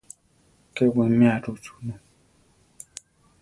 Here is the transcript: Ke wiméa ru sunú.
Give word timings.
Ke 0.75 0.83
wiméa 0.95 1.35
ru 1.43 1.53
sunú. 1.63 1.95